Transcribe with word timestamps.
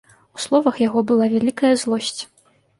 У 0.37 0.39
словах 0.45 0.79
яго 0.87 1.05
была 1.13 1.29
вялікая 1.35 1.73
злосць. 1.85 2.13